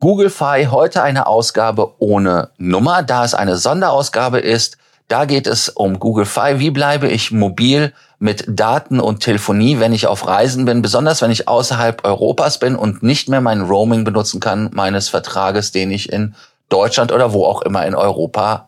Google 0.00 0.30
Fi 0.30 0.68
heute 0.70 1.02
eine 1.02 1.26
Ausgabe 1.26 1.94
ohne 1.98 2.50
Nummer, 2.56 3.02
da 3.02 3.24
es 3.24 3.34
eine 3.34 3.56
Sonderausgabe 3.56 4.38
ist. 4.38 4.78
Da 5.08 5.24
geht 5.24 5.48
es 5.48 5.70
um 5.70 5.98
Google 5.98 6.24
Fi. 6.24 6.58
Wie 6.60 6.70
bleibe 6.70 7.08
ich 7.08 7.32
mobil 7.32 7.92
mit 8.20 8.44
Daten 8.46 9.00
und 9.00 9.24
Telefonie, 9.24 9.80
wenn 9.80 9.92
ich 9.92 10.06
auf 10.06 10.24
Reisen 10.28 10.66
bin, 10.66 10.82
besonders 10.82 11.20
wenn 11.20 11.32
ich 11.32 11.48
außerhalb 11.48 12.04
Europas 12.04 12.60
bin 12.60 12.76
und 12.76 13.02
nicht 13.02 13.28
mehr 13.28 13.40
mein 13.40 13.62
Roaming 13.62 14.04
benutzen 14.04 14.38
kann 14.38 14.70
meines 14.72 15.08
Vertrages, 15.08 15.72
den 15.72 15.90
ich 15.90 16.12
in 16.12 16.36
Deutschland 16.68 17.10
oder 17.10 17.32
wo 17.32 17.44
auch 17.44 17.62
immer 17.62 17.84
in 17.84 17.96
Europa 17.96 18.67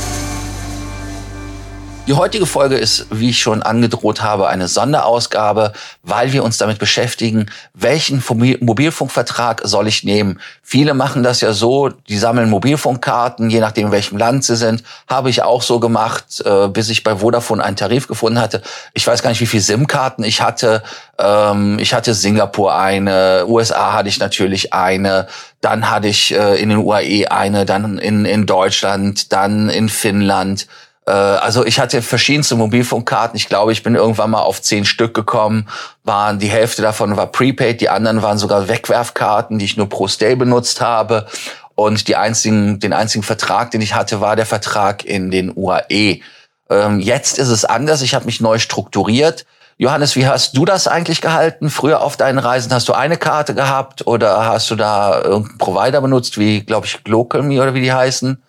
Die 2.07 2.13
heutige 2.13 2.47
Folge 2.47 2.77
ist, 2.77 3.05
wie 3.11 3.29
ich 3.29 3.39
schon 3.39 3.61
angedroht 3.61 4.23
habe, 4.23 4.49
eine 4.49 4.67
Sonderausgabe, 4.67 5.71
weil 6.01 6.33
wir 6.33 6.43
uns 6.43 6.57
damit 6.57 6.79
beschäftigen, 6.79 7.45
welchen 7.75 8.23
Mobilfunkvertrag 8.59 9.61
soll 9.65 9.87
ich 9.87 10.03
nehmen. 10.03 10.39
Viele 10.63 10.95
machen 10.95 11.21
das 11.21 11.41
ja 11.41 11.53
so, 11.53 11.89
die 11.89 12.17
sammeln 12.17 12.49
Mobilfunkkarten, 12.49 13.51
je 13.51 13.59
nachdem 13.59 13.87
in 13.87 13.91
welchem 13.91 14.17
Land 14.17 14.43
sie 14.43 14.55
sind. 14.55 14.83
Habe 15.07 15.29
ich 15.29 15.43
auch 15.43 15.61
so 15.61 15.79
gemacht, 15.79 16.41
äh, 16.43 16.69
bis 16.69 16.89
ich 16.89 17.03
bei 17.03 17.17
Vodafone 17.17 17.63
einen 17.63 17.75
Tarif 17.75 18.07
gefunden 18.07 18.41
hatte. 18.41 18.63
Ich 18.93 19.05
weiß 19.05 19.21
gar 19.21 19.29
nicht, 19.29 19.41
wie 19.41 19.45
viele 19.45 19.61
SIM-Karten 19.61 20.23
ich 20.23 20.41
hatte. 20.41 20.81
Ähm, 21.19 21.77
ich 21.77 21.93
hatte 21.93 22.15
Singapur 22.15 22.73
eine, 22.73 23.45
USA 23.47 23.93
hatte 23.93 24.09
ich 24.09 24.19
natürlich 24.19 24.73
eine, 24.73 25.27
dann 25.61 25.91
hatte 25.91 26.07
ich 26.07 26.33
äh, 26.33 26.55
in 26.59 26.69
den 26.69 26.79
UAE 26.79 27.27
eine, 27.29 27.67
dann 27.67 27.99
in, 27.99 28.25
in 28.25 28.47
Deutschland, 28.47 29.31
dann 29.31 29.69
in 29.69 29.87
Finnland. 29.87 30.67
Äh, 31.05 31.11
also 31.11 31.65
ich 31.65 31.79
hatte 31.79 32.01
verschiedenste 32.01 32.55
Mobilfunkkarten. 32.55 33.35
Ich 33.37 33.47
glaube, 33.47 33.71
ich 33.71 33.83
bin 33.83 33.95
irgendwann 33.95 34.31
mal 34.31 34.41
auf 34.41 34.61
zehn 34.61 34.85
Stück 34.85 35.13
gekommen. 35.13 35.67
Waren 36.03 36.39
die 36.39 36.49
Hälfte 36.49 36.81
davon 36.81 37.17
war 37.17 37.27
prepaid, 37.27 37.81
die 37.81 37.89
anderen 37.89 38.21
waren 38.21 38.37
sogar 38.37 38.67
Wegwerfkarten, 38.67 39.59
die 39.59 39.65
ich 39.65 39.77
nur 39.77 39.89
pro 39.89 40.07
Stay 40.07 40.35
benutzt 40.35 40.81
habe. 40.81 41.27
Und 41.75 42.07
die 42.07 42.15
einzigen, 42.15 42.79
den 42.79 42.93
einzigen 42.93 43.23
Vertrag, 43.23 43.71
den 43.71 43.81
ich 43.81 43.95
hatte, 43.95 44.21
war 44.21 44.35
der 44.35 44.45
Vertrag 44.45 45.03
in 45.05 45.31
den 45.31 45.51
UAE. 45.55 46.21
Ähm, 46.69 46.99
jetzt 46.99 47.39
ist 47.39 47.49
es 47.49 47.65
anders. 47.65 48.01
Ich 48.01 48.13
habe 48.13 48.25
mich 48.25 48.39
neu 48.41 48.59
strukturiert. 48.59 49.45
Johannes, 49.77 50.15
wie 50.15 50.27
hast 50.27 50.55
du 50.55 50.63
das 50.63 50.87
eigentlich 50.87 51.21
gehalten? 51.21 51.71
Früher 51.71 52.01
auf 52.01 52.15
deinen 52.15 52.37
Reisen 52.37 52.71
hast 52.71 52.87
du 52.87 52.93
eine 52.93 53.17
Karte 53.17 53.55
gehabt 53.55 54.05
oder 54.05 54.45
hast 54.45 54.69
du 54.69 54.75
da 54.75 55.21
irgendeinen 55.23 55.57
Provider 55.57 56.01
benutzt, 56.01 56.37
wie, 56.37 56.61
glaube 56.61 56.85
ich, 56.85 57.03
GlocalMe 57.03 57.59
oder 57.59 57.73
wie 57.73 57.81
die 57.81 57.91
heißen? 57.91 58.43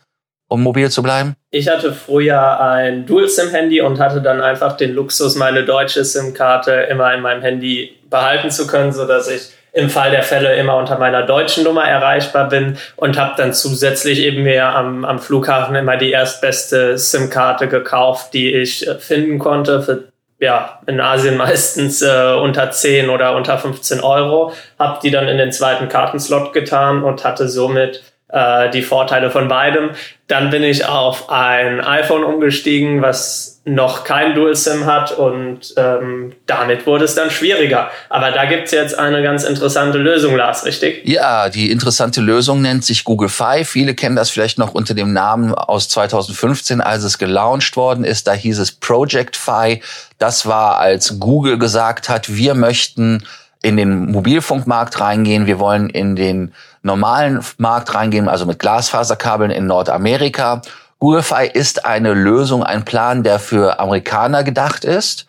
Um 0.53 0.62
mobil 0.62 0.91
zu 0.91 1.03
bleiben? 1.03 1.34
Ich 1.50 1.69
hatte 1.69 1.92
früher 1.92 2.61
ein 2.61 3.06
Dual-SIM-Handy 3.06 3.81
und 3.81 3.98
hatte 3.98 4.20
dann 4.20 4.41
einfach 4.41 4.77
den 4.77 4.92
Luxus, 4.92 5.34
meine 5.34 5.64
deutsche 5.64 6.05
SIM-Karte 6.05 6.72
immer 6.91 7.12
in 7.14 7.22
meinem 7.22 7.42
Handy 7.42 7.97
behalten 8.08 8.50
zu 8.50 8.67
können, 8.67 8.92
sodass 8.92 9.28
ich 9.28 9.50
im 9.73 9.89
Fall 9.89 10.11
der 10.11 10.23
Fälle 10.23 10.55
immer 10.56 10.77
unter 10.77 10.98
meiner 10.98 11.23
deutschen 11.23 11.64
Nummer 11.64 11.84
erreichbar 11.84 12.48
bin 12.48 12.77
und 12.97 13.19
habe 13.19 13.33
dann 13.39 13.55
zusätzlich 13.55 14.19
eben 14.19 14.42
mir 14.42 14.67
am, 14.67 15.06
am 15.06 15.19
Flughafen 15.19 15.75
immer 15.75 15.97
die 15.97 16.11
erstbeste 16.11 16.98
SIM-Karte 16.98 17.69
gekauft, 17.69 18.34
die 18.34 18.53
ich 18.53 18.86
äh, 18.86 18.97
finden 18.97 19.39
konnte 19.39 19.83
für 19.83 20.12
ja, 20.39 20.80
in 20.86 21.00
Asien 21.00 21.36
meistens 21.39 22.03
äh, 22.03 22.34
unter 22.34 22.70
10 22.70 23.08
oder 23.08 23.34
unter 23.34 23.56
15 23.56 24.00
Euro, 24.00 24.53
habe 24.78 24.98
die 25.03 25.11
dann 25.11 25.28
in 25.28 25.39
den 25.39 25.53
zweiten 25.53 25.89
Kartenslot 25.89 26.53
getan 26.53 27.03
und 27.03 27.25
hatte 27.25 27.48
somit 27.48 28.03
äh, 28.33 28.70
die 28.70 28.83
Vorteile 28.83 29.30
von 29.30 29.48
beidem. 29.48 29.91
Dann 30.27 30.50
bin 30.50 30.62
ich 30.62 30.86
auf 30.86 31.30
ein 31.30 31.80
iPhone 31.80 32.25
umgestiegen, 32.25 33.02
was 33.02 33.61
noch 33.64 34.02
kein 34.02 34.34
Dual-SIM 34.34 34.86
hat 34.86 35.12
und 35.12 35.74
ähm, 35.77 36.33
damit 36.46 36.86
wurde 36.86 37.05
es 37.05 37.14
dann 37.14 37.30
schwieriger. 37.30 37.90
Aber 38.08 38.33
da 38.33 38.46
gibt's 38.46 38.73
jetzt 38.73 38.98
eine 38.98 39.23
ganz 39.23 39.45
interessante 39.45 39.98
Lösung, 39.98 40.34
Lars, 40.34 40.64
richtig? 40.64 41.07
Ja, 41.07 41.48
die 41.48 41.70
interessante 41.70 42.20
Lösung 42.20 42.61
nennt 42.62 42.84
sich 42.84 43.05
Google 43.05 43.29
Fi. 43.29 43.64
Viele 43.64 43.95
kennen 43.95 44.17
das 44.17 44.30
vielleicht 44.30 44.58
noch 44.58 44.74
unter 44.74 44.95
dem 44.95 45.12
Namen 45.12 45.55
aus 45.55 45.89
2015, 45.90 46.80
als 46.80 47.05
es 47.05 47.18
gelauncht 47.18 47.77
worden 47.77 48.05
ist. 48.05 48.27
Da 48.27 48.33
hieß 48.33 48.58
es 48.58 48.73
Project 48.73 49.36
Fi. 49.36 49.80
Das 50.18 50.46
war, 50.46 50.78
als 50.78 51.20
Google 51.20 51.58
gesagt 51.58 52.08
hat, 52.08 52.34
wir 52.34 52.55
möchten 52.55 53.24
in 53.62 53.77
den 53.77 54.11
Mobilfunkmarkt 54.11 55.01
reingehen, 55.01 55.46
wir 55.46 55.61
wollen 55.61 55.89
in 55.89 56.17
den 56.17 56.52
normalen 56.83 57.45
Markt 57.59 57.95
reingehen, 57.95 58.29
also 58.29 58.47
mit 58.47 58.59
Glasfaserkabeln 58.59 59.51
in 59.51 59.67
Nordamerika. 59.67 60.63
GoogleFi 60.98 61.47
ist 61.53 61.85
eine 61.85 62.15
Lösung, 62.15 62.63
ein 62.63 62.85
Plan, 62.85 63.23
der 63.23 63.39
für 63.39 63.81
Amerikaner 63.81 64.45
gedacht 64.45 64.85
ist. 64.85 65.27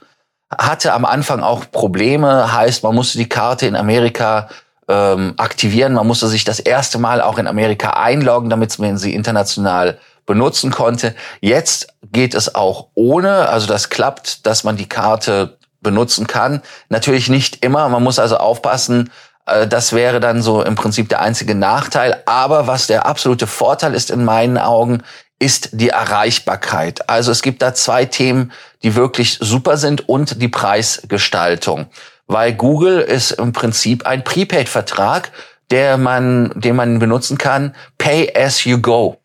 Hatte 0.55 0.93
am 0.93 1.05
Anfang 1.05 1.41
auch 1.41 1.65
Probleme, 1.71 2.53
heißt, 2.53 2.83
man 2.83 2.93
musste 2.93 3.17
die 3.17 3.29
Karte 3.29 3.65
in 3.65 3.75
Amerika 3.75 4.49
ähm, 4.87 5.33
aktivieren, 5.37 5.93
man 5.93 6.05
musste 6.05 6.27
sich 6.27 6.43
das 6.43 6.59
erste 6.59 6.99
Mal 6.99 7.21
auch 7.21 7.37
in 7.37 7.47
Amerika 7.47 7.91
einloggen, 7.91 8.49
damit 8.49 8.77
man 8.77 8.97
sie 8.97 9.15
international 9.15 9.97
benutzen 10.25 10.71
konnte. 10.71 11.15
Jetzt 11.41 11.87
geht 12.11 12.35
es 12.35 12.53
auch 12.53 12.87
ohne, 12.93 13.49
also 13.49 13.67
das 13.67 13.89
klappt, 13.89 14.45
dass 14.45 14.63
man 14.63 14.77
die 14.77 14.87
Karte 14.87 15.57
benutzen 15.81 16.27
kann. 16.27 16.61
Natürlich 16.89 17.29
nicht 17.29 17.63
immer, 17.63 17.89
man 17.89 18.03
muss 18.03 18.19
also 18.19 18.37
aufpassen, 18.37 19.11
das 19.45 19.93
wäre 19.93 20.19
dann 20.19 20.41
so 20.41 20.63
im 20.63 20.75
Prinzip 20.75 21.09
der 21.09 21.21
einzige 21.21 21.55
Nachteil. 21.55 22.21
Aber 22.25 22.67
was 22.67 22.87
der 22.87 23.05
absolute 23.05 23.47
Vorteil 23.47 23.93
ist 23.93 24.09
in 24.09 24.23
meinen 24.23 24.57
Augen, 24.57 25.03
ist 25.39 25.69
die 25.73 25.89
Erreichbarkeit. 25.89 27.09
Also 27.09 27.31
es 27.31 27.41
gibt 27.41 27.61
da 27.61 27.73
zwei 27.73 28.05
Themen, 28.05 28.53
die 28.83 28.95
wirklich 28.95 29.37
super 29.41 29.77
sind 29.77 30.07
und 30.07 30.41
die 30.41 30.47
Preisgestaltung. 30.47 31.87
Weil 32.27 32.53
Google 32.53 33.01
ist 33.01 33.31
im 33.31 33.51
Prinzip 33.51 34.05
ein 34.05 34.23
Prepaid-Vertrag, 34.23 35.31
der 35.71 35.97
man, 35.97 36.51
den 36.55 36.75
man 36.75 36.99
benutzen 36.99 37.37
kann, 37.37 37.75
pay 37.97 38.31
as 38.35 38.63
you 38.63 38.79
go. 38.79 39.17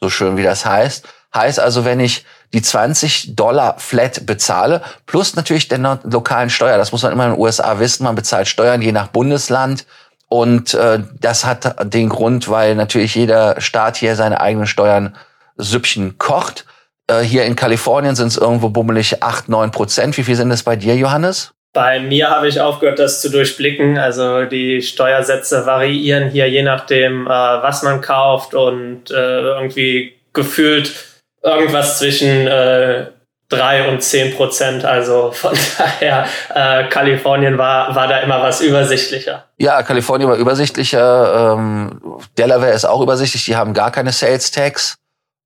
So 0.00 0.10
schön 0.10 0.36
wie 0.36 0.42
das 0.42 0.66
heißt. 0.66 1.08
Heißt 1.34 1.60
also, 1.60 1.86
wenn 1.86 2.00
ich 2.00 2.26
die 2.52 2.62
20 2.62 3.34
Dollar 3.34 3.76
Flat 3.78 4.26
bezahle, 4.26 4.82
plus 5.06 5.36
natürlich 5.36 5.68
der 5.68 6.00
lokalen 6.04 6.50
Steuer. 6.50 6.76
Das 6.76 6.92
muss 6.92 7.02
man 7.02 7.12
immer 7.12 7.26
in 7.26 7.32
den 7.32 7.40
USA 7.40 7.78
wissen. 7.78 8.04
Man 8.04 8.14
bezahlt 8.14 8.48
Steuern 8.48 8.82
je 8.82 8.92
nach 8.92 9.08
Bundesland. 9.08 9.86
Und 10.28 10.72
äh, 10.74 11.00
das 11.20 11.44
hat 11.44 11.92
den 11.92 12.08
Grund, 12.08 12.48
weil 12.48 12.74
natürlich 12.74 13.14
jeder 13.14 13.60
Staat 13.60 13.96
hier 13.96 14.16
seine 14.16 14.40
eigenen 14.40 14.66
Steuern 14.66 15.14
Süppchen 15.56 16.16
kocht. 16.18 16.64
Äh, 17.06 17.20
hier 17.20 17.44
in 17.44 17.56
Kalifornien 17.56 18.14
sind 18.14 18.28
es 18.28 18.38
irgendwo 18.38 18.70
bummelig 18.70 19.22
8, 19.22 19.48
9 19.48 19.70
Prozent. 19.70 20.16
Wie 20.16 20.22
viel 20.22 20.36
sind 20.36 20.50
es 20.50 20.62
bei 20.62 20.76
dir, 20.76 20.96
Johannes? 20.96 21.52
Bei 21.74 22.00
mir 22.00 22.28
habe 22.28 22.48
ich 22.48 22.60
aufgehört, 22.60 22.98
das 22.98 23.22
zu 23.22 23.30
durchblicken. 23.30 23.98
Also 23.98 24.44
die 24.44 24.82
Steuersätze 24.82 25.64
variieren 25.66 26.28
hier 26.30 26.48
je 26.48 26.62
nachdem, 26.62 27.26
äh, 27.26 27.30
was 27.30 27.82
man 27.82 28.00
kauft 28.00 28.54
und 28.54 29.10
äh, 29.10 29.40
irgendwie 29.40 30.14
gefühlt 30.32 31.11
irgendwas 31.42 31.98
zwischen 31.98 32.46
äh, 32.46 33.06
3 33.52 33.88
und 33.88 34.02
10 34.02 34.34
Prozent. 34.36 34.84
Also 34.84 35.30
von 35.32 35.56
daher, 35.78 36.26
äh, 36.54 36.88
Kalifornien 36.88 37.58
war, 37.58 37.94
war 37.94 38.08
da 38.08 38.18
immer 38.20 38.42
was 38.42 38.60
übersichtlicher. 38.60 39.44
Ja, 39.58 39.82
Kalifornien 39.82 40.28
war 40.28 40.36
übersichtlicher. 40.36 41.54
Ähm, 41.54 42.00
Delaware 42.38 42.72
ist 42.72 42.84
auch 42.84 43.00
übersichtlich. 43.02 43.44
Die 43.44 43.56
haben 43.56 43.74
gar 43.74 43.90
keine 43.90 44.12
Sales 44.12 44.50
Tax. 44.50 44.96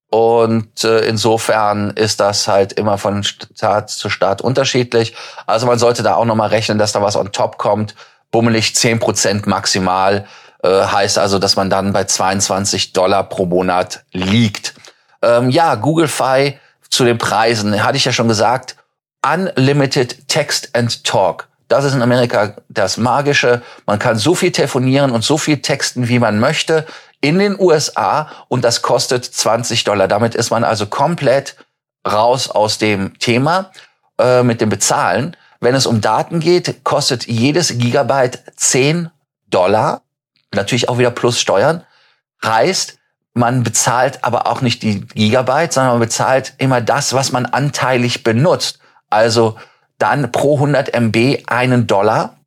Und 0.08 0.84
äh, 0.84 1.00
insofern 1.00 1.90
ist 1.90 2.20
das 2.20 2.46
halt 2.46 2.72
immer 2.74 2.96
von 2.96 3.24
Staat 3.24 3.90
zu 3.90 4.08
Staat 4.08 4.40
unterschiedlich. 4.40 5.16
Also 5.46 5.66
man 5.66 5.80
sollte 5.80 6.04
da 6.04 6.14
auch 6.14 6.24
nochmal 6.24 6.48
rechnen, 6.48 6.78
dass 6.78 6.92
da 6.92 7.02
was 7.02 7.16
on 7.16 7.32
top 7.32 7.58
kommt. 7.58 7.96
Bummelig 8.30 8.76
10 8.76 9.00
Prozent 9.00 9.46
maximal. 9.48 10.26
Äh, 10.62 10.68
heißt 10.68 11.18
also, 11.18 11.40
dass 11.40 11.56
man 11.56 11.70
dann 11.70 11.92
bei 11.92 12.04
22 12.04 12.92
Dollar 12.92 13.24
pro 13.24 13.46
Monat 13.46 14.04
liegt. 14.12 14.74
Ähm, 15.22 15.50
ja, 15.50 15.74
Google 15.74 16.08
Fi 16.08 16.58
zu 16.88 17.04
den 17.04 17.18
Preisen, 17.18 17.82
hatte 17.82 17.96
ich 17.96 18.04
ja 18.04 18.12
schon 18.12 18.28
gesagt, 18.28 18.76
Unlimited 19.24 20.28
Text 20.28 20.70
and 20.74 21.04
Talk. 21.04 21.48
Das 21.68 21.84
ist 21.84 21.94
in 21.94 22.02
Amerika 22.02 22.54
das 22.68 22.96
Magische. 22.96 23.62
Man 23.86 23.98
kann 23.98 24.16
so 24.16 24.34
viel 24.34 24.52
telefonieren 24.52 25.10
und 25.10 25.24
so 25.24 25.36
viel 25.36 25.60
texten, 25.60 26.08
wie 26.08 26.20
man 26.20 26.38
möchte, 26.38 26.86
in 27.20 27.38
den 27.38 27.58
USA 27.58 28.30
und 28.48 28.62
das 28.62 28.82
kostet 28.82 29.24
20 29.24 29.84
Dollar. 29.84 30.06
Damit 30.06 30.34
ist 30.34 30.50
man 30.50 30.62
also 30.62 30.86
komplett 30.86 31.56
raus 32.06 32.48
aus 32.48 32.78
dem 32.78 33.18
Thema 33.18 33.72
äh, 34.18 34.42
mit 34.42 34.60
dem 34.60 34.68
Bezahlen. 34.68 35.36
Wenn 35.60 35.74
es 35.74 35.86
um 35.86 36.00
Daten 36.00 36.38
geht, 36.38 36.84
kostet 36.84 37.26
jedes 37.26 37.78
Gigabyte 37.78 38.44
10 38.54 39.10
Dollar. 39.48 40.02
Natürlich 40.54 40.88
auch 40.88 40.98
wieder 40.98 41.10
plus 41.10 41.40
Steuern. 41.40 41.84
Heißt, 42.44 42.98
man 43.36 43.62
bezahlt 43.62 44.24
aber 44.24 44.46
auch 44.46 44.62
nicht 44.62 44.82
die 44.82 45.02
Gigabyte, 45.02 45.72
sondern 45.72 45.92
man 45.92 46.00
bezahlt 46.00 46.54
immer 46.56 46.80
das, 46.80 47.12
was 47.12 47.32
man 47.32 47.44
anteilig 47.44 48.24
benutzt. 48.24 48.78
Also 49.10 49.56
dann 49.98 50.32
pro 50.32 50.54
100 50.54 50.94
MB 50.94 51.44
einen 51.46 51.86
Dollar 51.86 52.38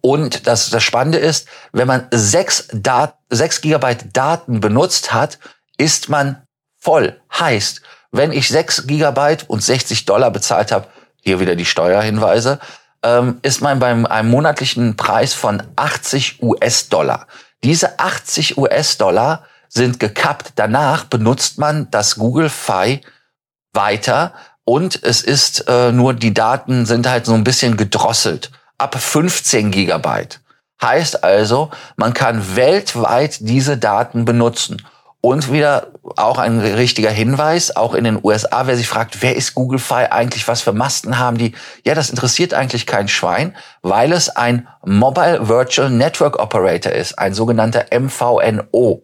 Und 0.00 0.46
das, 0.46 0.70
das 0.70 0.82
Spannende 0.82 1.18
ist, 1.18 1.48
wenn 1.72 1.88
man 1.88 2.06
sechs, 2.10 2.68
Dat 2.72 3.16
sechs 3.30 3.60
Gigabyte 3.60 4.16
Daten 4.16 4.60
benutzt 4.60 5.12
hat, 5.12 5.38
ist 5.78 6.08
man 6.08 6.42
voll. 6.78 7.20
Heißt, 7.32 7.82
wenn 8.12 8.30
ich 8.30 8.48
sechs 8.48 8.86
Gigabyte 8.86 9.48
und 9.48 9.62
60 9.62 10.04
Dollar 10.04 10.30
bezahlt 10.30 10.70
habe, 10.70 10.86
hier 11.22 11.40
wieder 11.40 11.56
die 11.56 11.64
Steuerhinweise, 11.64 12.60
ähm, 13.02 13.38
ist 13.42 13.62
man 13.62 13.80
beim 13.80 14.06
einem 14.06 14.30
monatlichen 14.30 14.96
Preis 14.96 15.34
von 15.34 15.62
80 15.74 16.42
US-Dollar. 16.42 17.26
Diese 17.64 17.98
80 17.98 18.58
US-Dollar 18.58 19.44
sind 19.68 20.00
gekappt. 20.00 20.52
Danach 20.56 21.04
benutzt 21.04 21.58
man 21.58 21.90
das 21.90 22.16
Google 22.16 22.48
Fi 22.48 23.00
weiter 23.72 24.32
und 24.64 25.02
es 25.02 25.22
ist 25.22 25.68
äh, 25.68 25.92
nur, 25.92 26.14
die 26.14 26.34
Daten 26.34 26.86
sind 26.86 27.06
halt 27.06 27.26
so 27.26 27.34
ein 27.34 27.44
bisschen 27.44 27.76
gedrosselt. 27.76 28.50
Ab 28.78 28.98
15 28.98 29.70
Gigabyte. 29.70 30.40
Heißt 30.82 31.22
also, 31.22 31.70
man 31.96 32.14
kann 32.14 32.56
weltweit 32.56 33.38
diese 33.40 33.76
Daten 33.76 34.24
benutzen. 34.24 34.82
Und 35.20 35.50
wieder 35.50 35.88
auch 36.16 36.36
ein 36.36 36.60
richtiger 36.60 37.10
Hinweis, 37.10 37.74
auch 37.74 37.94
in 37.94 38.04
den 38.04 38.20
USA, 38.22 38.66
wer 38.66 38.76
sich 38.76 38.88
fragt, 38.88 39.22
wer 39.22 39.34
ist 39.34 39.54
Google 39.54 39.78
Fi 39.78 40.06
eigentlich, 40.10 40.46
was 40.48 40.60
für 40.60 40.74
Masten 40.74 41.18
haben 41.18 41.38
die? 41.38 41.54
Ja, 41.86 41.94
das 41.94 42.10
interessiert 42.10 42.52
eigentlich 42.52 42.84
kein 42.84 43.08
Schwein, 43.08 43.56
weil 43.80 44.12
es 44.12 44.28
ein 44.28 44.68
Mobile 44.84 45.48
Virtual 45.48 45.88
Network 45.88 46.38
Operator 46.38 46.92
ist, 46.92 47.18
ein 47.18 47.32
sogenannter 47.32 47.86
MVNO. 47.98 49.02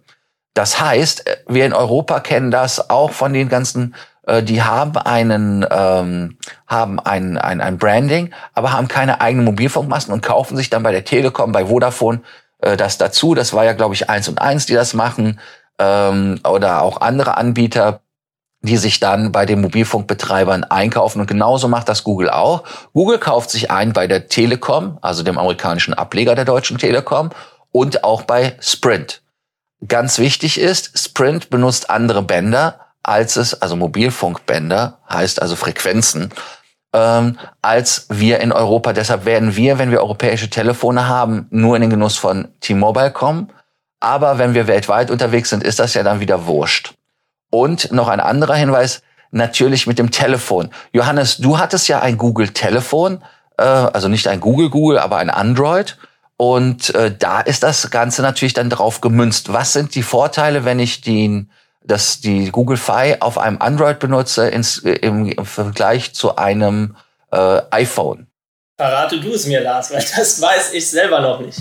Das 0.54 0.80
heißt, 0.80 1.24
wir 1.46 1.64
in 1.64 1.72
Europa 1.72 2.20
kennen 2.20 2.50
das 2.50 2.90
auch 2.90 3.12
von 3.12 3.32
den 3.32 3.48
ganzen, 3.48 3.94
äh, 4.26 4.42
die 4.42 4.62
haben 4.62 4.96
einen, 4.96 5.64
ähm, 5.70 6.38
haben 6.66 6.98
ein, 6.98 7.38
ein, 7.38 7.60
ein 7.60 7.78
Branding, 7.78 8.34
aber 8.54 8.72
haben 8.72 8.88
keine 8.88 9.20
eigenen 9.20 9.44
Mobilfunkmasten 9.44 10.12
und 10.12 10.22
kaufen 10.22 10.56
sich 10.56 10.70
dann 10.70 10.82
bei 10.82 10.92
der 10.92 11.04
Telekom, 11.04 11.52
bei 11.52 11.66
Vodafone 11.66 12.22
äh, 12.58 12.76
das 12.76 12.98
dazu. 12.98 13.34
Das 13.34 13.52
war 13.52 13.64
ja, 13.64 13.72
glaube 13.74 13.94
ich, 13.94 14.10
eins 14.10 14.28
und 14.28 14.40
eins, 14.40 14.66
die 14.66 14.74
das 14.74 14.94
machen 14.94 15.38
ähm, 15.78 16.40
oder 16.48 16.82
auch 16.82 17.00
andere 17.00 17.36
Anbieter, 17.36 18.00
die 18.62 18.76
sich 18.76 19.00
dann 19.00 19.32
bei 19.32 19.46
den 19.46 19.60
Mobilfunkbetreibern 19.60 20.64
einkaufen. 20.64 21.20
Und 21.20 21.26
genauso 21.26 21.68
macht 21.68 21.88
das 21.88 22.04
Google 22.04 22.28
auch. 22.28 22.64
Google 22.92 23.18
kauft 23.18 23.50
sich 23.50 23.70
ein 23.70 23.92
bei 23.92 24.06
der 24.06 24.28
Telekom, 24.28 24.98
also 25.00 25.22
dem 25.22 25.38
amerikanischen 25.38 25.94
Ableger 25.94 26.34
der 26.34 26.44
deutschen 26.44 26.76
Telekom, 26.76 27.30
und 27.72 28.04
auch 28.04 28.22
bei 28.22 28.56
Sprint. 28.60 29.22
Ganz 29.86 30.18
wichtig 30.18 30.60
ist, 30.60 30.98
Sprint 30.98 31.50
benutzt 31.50 31.90
andere 31.90 32.22
Bänder, 32.22 32.80
als 33.02 33.36
es, 33.36 33.60
also 33.60 33.76
Mobilfunkbänder, 33.76 34.98
heißt 35.10 35.40
also 35.40 35.56
Frequenzen, 35.56 36.30
ähm, 36.92 37.38
als 37.62 38.06
wir 38.10 38.40
in 38.40 38.52
Europa. 38.52 38.92
Deshalb 38.92 39.24
werden 39.24 39.56
wir, 39.56 39.78
wenn 39.78 39.90
wir 39.90 40.00
europäische 40.00 40.50
Telefone 40.50 41.08
haben, 41.08 41.46
nur 41.50 41.76
in 41.76 41.82
den 41.82 41.90
Genuss 41.90 42.18
von 42.18 42.48
T-Mobile 42.60 43.10
kommen. 43.10 43.50
Aber 44.00 44.38
wenn 44.38 44.54
wir 44.54 44.66
weltweit 44.66 45.10
unterwegs 45.10 45.50
sind, 45.50 45.62
ist 45.62 45.78
das 45.78 45.94
ja 45.94 46.02
dann 46.02 46.20
wieder 46.20 46.46
wurscht. 46.46 46.94
Und 47.50 47.92
noch 47.92 48.08
ein 48.08 48.20
anderer 48.20 48.54
Hinweis, 48.54 49.02
natürlich 49.30 49.86
mit 49.86 49.98
dem 49.98 50.10
Telefon. 50.10 50.70
Johannes, 50.92 51.38
du 51.38 51.58
hattest 51.58 51.88
ja 51.88 52.00
ein 52.00 52.18
Google-Telefon, 52.18 53.22
äh, 53.58 53.62
also 53.62 54.08
nicht 54.08 54.26
ein 54.28 54.40
Google-Google, 54.40 54.98
aber 54.98 55.18
ein 55.18 55.30
Android. 55.30 55.96
Und 56.40 56.94
äh, 56.94 57.14
da 57.14 57.40
ist 57.42 57.62
das 57.62 57.90
Ganze 57.90 58.22
natürlich 58.22 58.54
dann 58.54 58.70
drauf 58.70 59.02
gemünzt. 59.02 59.52
Was 59.52 59.74
sind 59.74 59.94
die 59.94 60.02
Vorteile, 60.02 60.64
wenn 60.64 60.78
ich 60.78 61.02
den, 61.02 61.50
das, 61.84 62.22
die 62.22 62.50
Google 62.50 62.78
Fi 62.78 63.16
auf 63.20 63.36
einem 63.36 63.60
Android 63.60 63.98
benutze 63.98 64.48
ins, 64.48 64.78
im, 64.78 65.30
im 65.30 65.44
Vergleich 65.44 66.14
zu 66.14 66.36
einem 66.36 66.96
äh, 67.30 67.60
iPhone? 67.70 68.26
Verrate 68.78 69.20
du 69.20 69.34
es 69.34 69.44
mir, 69.44 69.60
Lars, 69.60 69.90
weil 69.90 70.02
das 70.16 70.40
weiß 70.40 70.72
ich 70.72 70.88
selber 70.88 71.20
noch 71.20 71.40
nicht. 71.40 71.60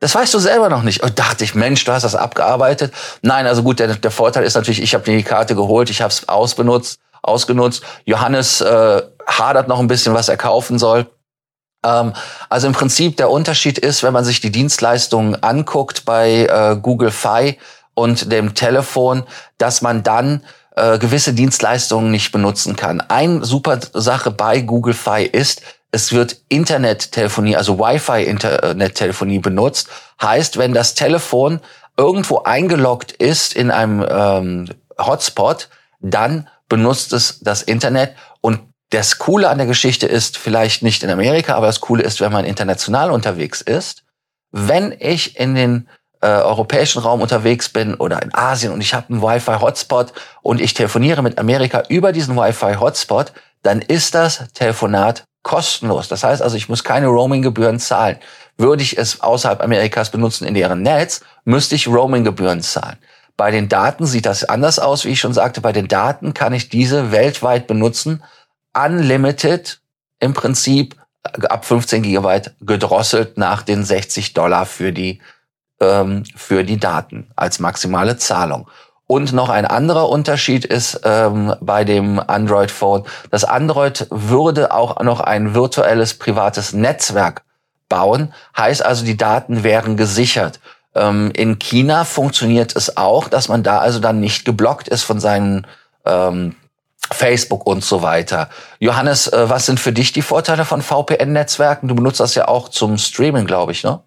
Das 0.00 0.14
weißt 0.14 0.32
du 0.32 0.38
selber 0.38 0.70
noch 0.70 0.84
nicht. 0.84 1.02
Und 1.02 1.18
dachte 1.18 1.44
ich, 1.44 1.54
Mensch, 1.54 1.84
du 1.84 1.92
hast 1.92 2.04
das 2.04 2.14
abgearbeitet. 2.14 2.94
Nein, 3.20 3.46
also 3.46 3.62
gut, 3.62 3.78
der, 3.78 3.94
der 3.94 4.10
Vorteil 4.10 4.44
ist 4.44 4.54
natürlich, 4.54 4.80
ich 4.80 4.94
habe 4.94 5.04
die 5.04 5.22
Karte 5.22 5.54
geholt, 5.54 5.90
ich 5.90 6.00
habe 6.00 6.10
es 6.10 6.26
ausbenutzt, 6.30 6.98
ausgenutzt. 7.20 7.82
Johannes 8.06 8.62
äh, 8.62 9.02
hadert 9.26 9.68
noch 9.68 9.80
ein 9.80 9.86
bisschen, 9.86 10.14
was 10.14 10.30
er 10.30 10.38
kaufen 10.38 10.78
soll. 10.78 11.06
Ähm, 11.88 12.12
also 12.48 12.66
im 12.66 12.72
Prinzip 12.72 13.16
der 13.16 13.30
Unterschied 13.30 13.78
ist, 13.78 14.02
wenn 14.02 14.12
man 14.12 14.24
sich 14.24 14.40
die 14.40 14.50
Dienstleistungen 14.50 15.42
anguckt 15.42 16.04
bei 16.04 16.46
äh, 16.46 16.76
Google 16.80 17.10
Fi 17.10 17.58
und 17.94 18.30
dem 18.32 18.54
Telefon, 18.54 19.24
dass 19.58 19.82
man 19.82 20.02
dann 20.02 20.42
äh, 20.76 20.98
gewisse 20.98 21.32
Dienstleistungen 21.32 22.10
nicht 22.10 22.30
benutzen 22.32 22.76
kann. 22.76 23.00
Ein 23.00 23.42
super 23.42 23.80
Sache 23.92 24.30
bei 24.30 24.60
Google 24.60 24.94
Fi 24.94 25.24
ist, 25.24 25.62
es 25.90 26.12
wird 26.12 26.36
Internettelefonie, 26.48 27.56
also 27.56 27.78
Wi-Fi-Internettelefonie 27.78 29.38
benutzt. 29.38 29.88
Heißt, 30.20 30.58
wenn 30.58 30.74
das 30.74 30.94
Telefon 30.94 31.60
irgendwo 31.96 32.42
eingeloggt 32.42 33.12
ist 33.12 33.54
in 33.54 33.70
einem 33.70 34.06
ähm, 34.08 34.68
Hotspot, 34.98 35.68
dann 36.00 36.48
benutzt 36.68 37.12
es 37.12 37.40
das 37.40 37.62
Internet. 37.62 38.14
Und 38.40 38.60
das 38.90 39.18
Coole 39.18 39.50
an 39.50 39.58
der 39.58 39.66
Geschichte 39.66 40.06
ist 40.06 40.38
vielleicht 40.38 40.82
nicht 40.82 41.02
in 41.02 41.10
Amerika, 41.10 41.54
aber 41.54 41.66
das 41.66 41.80
Coole 41.80 42.02
ist, 42.02 42.20
wenn 42.20 42.32
man 42.32 42.44
international 42.44 43.10
unterwegs 43.10 43.60
ist. 43.60 44.04
Wenn 44.50 44.94
ich 44.98 45.38
in 45.38 45.54
den 45.54 45.88
äh, 46.20 46.28
europäischen 46.28 47.00
Raum 47.00 47.20
unterwegs 47.20 47.68
bin 47.68 47.94
oder 47.94 48.22
in 48.22 48.34
Asien 48.34 48.72
und 48.72 48.80
ich 48.80 48.94
habe 48.94 49.10
einen 49.10 49.22
Wi-Fi-Hotspot 49.22 50.12
und 50.42 50.60
ich 50.60 50.74
telefoniere 50.74 51.22
mit 51.22 51.38
Amerika 51.38 51.82
über 51.88 52.12
diesen 52.12 52.36
Wi-Fi-Hotspot, 52.36 53.32
dann 53.62 53.82
ist 53.82 54.14
das 54.14 54.44
Telefonat 54.54 55.24
kostenlos. 55.42 56.08
Das 56.08 56.24
heißt 56.24 56.42
also, 56.42 56.56
ich 56.56 56.68
muss 56.68 56.82
keine 56.82 57.06
Roaming-Gebühren 57.08 57.78
zahlen. 57.78 58.18
Würde 58.56 58.82
ich 58.82 58.98
es 58.98 59.20
außerhalb 59.20 59.62
Amerikas 59.62 60.10
benutzen 60.10 60.46
in 60.46 60.54
deren 60.54 60.82
Netz, 60.82 61.20
müsste 61.44 61.74
ich 61.74 61.86
Roaming-Gebühren 61.86 62.62
zahlen. 62.62 62.98
Bei 63.36 63.52
den 63.52 63.68
Daten 63.68 64.04
sieht 64.04 64.26
das 64.26 64.44
anders 64.44 64.80
aus, 64.80 65.04
wie 65.04 65.10
ich 65.10 65.20
schon 65.20 65.32
sagte. 65.32 65.60
Bei 65.60 65.72
den 65.72 65.86
Daten 65.86 66.34
kann 66.34 66.52
ich 66.52 66.68
diese 66.68 67.12
weltweit 67.12 67.68
benutzen. 67.68 68.22
Unlimited 68.74 69.80
im 70.20 70.34
Prinzip 70.34 70.96
äh, 71.24 71.46
ab 71.46 71.64
15 71.64 72.02
Gigabyte 72.02 72.54
gedrosselt 72.60 73.38
nach 73.38 73.62
den 73.62 73.84
60 73.84 74.34
Dollar 74.34 74.66
für 74.66 74.92
die, 74.92 75.20
ähm, 75.80 76.24
für 76.36 76.64
die 76.64 76.78
Daten 76.78 77.30
als 77.36 77.58
maximale 77.58 78.16
Zahlung. 78.16 78.68
Und 79.06 79.32
noch 79.32 79.48
ein 79.48 79.64
anderer 79.64 80.10
Unterschied 80.10 80.66
ist 80.66 81.00
ähm, 81.04 81.54
bei 81.62 81.84
dem 81.84 82.20
Android-Phone, 82.20 83.04
das 83.30 83.44
Android 83.44 84.06
würde 84.10 84.70
auch 84.70 85.02
noch 85.02 85.20
ein 85.20 85.54
virtuelles 85.54 86.12
privates 86.14 86.74
Netzwerk 86.74 87.42
bauen, 87.88 88.34
heißt 88.54 88.84
also, 88.84 89.06
die 89.06 89.16
Daten 89.16 89.64
wären 89.64 89.96
gesichert. 89.96 90.60
Ähm, 90.94 91.30
in 91.34 91.58
China 91.58 92.04
funktioniert 92.04 92.76
es 92.76 92.98
auch, 92.98 93.28
dass 93.28 93.48
man 93.48 93.62
da 93.62 93.78
also 93.78 93.98
dann 93.98 94.20
nicht 94.20 94.44
geblockt 94.44 94.88
ist 94.88 95.04
von 95.04 95.20
seinen 95.20 95.66
ähm, 96.04 96.54
Facebook 97.12 97.66
und 97.66 97.84
so 97.84 98.02
weiter. 98.02 98.48
Johannes, 98.78 99.28
äh, 99.28 99.48
was 99.48 99.66
sind 99.66 99.80
für 99.80 99.92
dich 99.92 100.12
die 100.12 100.22
Vorteile 100.22 100.64
von 100.64 100.82
VPN-Netzwerken? 100.82 101.88
Du 101.88 101.94
benutzt 101.94 102.20
das 102.20 102.34
ja 102.34 102.48
auch 102.48 102.68
zum 102.68 102.98
Streaming, 102.98 103.46
glaube 103.46 103.72
ich, 103.72 103.84
ne? 103.84 104.02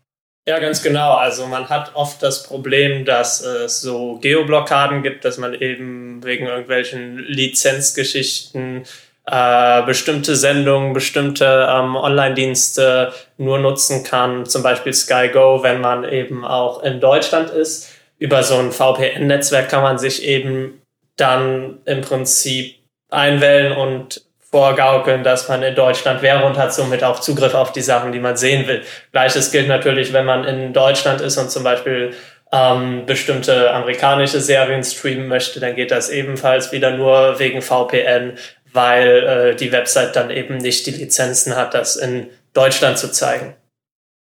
Ja, 0.48 0.58
ganz 0.58 0.82
genau. 0.82 1.14
Also 1.14 1.46
man 1.46 1.70
hat 1.70 1.92
oft 1.94 2.24
das 2.24 2.44
Problem, 2.44 3.06
dass 3.06 3.42
es 3.42 3.82
so 3.82 4.18
Geoblockaden 4.22 5.04
gibt, 5.04 5.24
dass 5.24 5.38
man 5.38 5.54
eben 5.54 6.24
wegen 6.24 6.48
irgendwelchen 6.48 7.20
Lizenzgeschichten 7.20 8.86
äh, 9.28 9.84
bestimmte 9.84 10.36
Sendungen, 10.36 10.94
bestimmte 10.94 11.68
ähm, 11.70 11.96
Online-Dienste 11.96 13.14
nur 13.38 13.60
nutzen 13.60 14.04
kann, 14.04 14.48
zum 14.48 14.64
Beispiel 14.64 14.94
SkyGo, 14.94 15.62
wenn 15.62 15.80
man 15.80 16.04
eben 16.04 16.44
auch 16.44 16.82
in 16.82 17.00
Deutschland 17.00 17.52
ist. 17.52 17.90
Über 18.18 18.42
so 18.44 18.58
ein 18.58 18.72
VPN-Netzwerk 18.72 19.70
kann 19.70 19.84
man 19.84 20.00
sich 20.00 20.24
eben 20.24 20.82
dann 21.18 21.80
im 21.86 22.02
Prinzip 22.02 22.81
einwählen 23.12 23.74
und 23.74 24.22
vorgaukeln, 24.50 25.24
dass 25.24 25.48
man 25.48 25.64
in 25.64 25.76
Deutschland 25.76 26.22
wäre 26.22 26.58
hat 26.58 26.74
somit 26.74 27.04
auch 27.04 27.20
Zugriff 27.20 27.54
auf 27.54 27.72
die 27.72 27.82
Sachen, 27.82 28.12
die 28.12 28.20
man 28.20 28.36
sehen 28.36 28.68
will. 28.68 28.82
Gleiches 29.12 29.52
gilt 29.52 29.68
natürlich, 29.68 30.12
wenn 30.12 30.26
man 30.26 30.44
in 30.44 30.74
Deutschland 30.74 31.22
ist 31.22 31.38
und 31.38 31.50
zum 31.50 31.64
Beispiel 31.64 32.14
ähm, 32.52 33.06
bestimmte 33.06 33.72
amerikanische 33.72 34.42
Serien 34.42 34.84
streamen 34.84 35.28
möchte, 35.28 35.62
dann 35.62 35.76
geht 35.76 35.92
das 35.92 36.10
ebenfalls 36.10 36.74
wieder 36.74 36.92
nur 36.92 37.40
wegen 37.40 37.62
VPN, 37.62 38.34
weil 38.74 39.08
äh, 39.08 39.56
die 39.56 39.72
Website 39.72 40.18
dann 40.18 40.30
eben 40.30 40.58
nicht 40.58 40.86
die 40.86 40.92
Lizenzen 40.92 41.56
hat, 41.56 41.74
das 41.74 41.96
in 41.96 42.28
Deutschland 42.54 42.98
zu 42.98 43.10
zeigen. 43.10 43.56